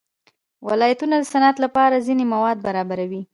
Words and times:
ولایتونه 0.67 1.15
د 1.19 1.23
صنعت 1.33 1.57
لپاره 1.65 2.03
ځینې 2.07 2.23
مواد 2.33 2.57
برابروي. 2.67 3.21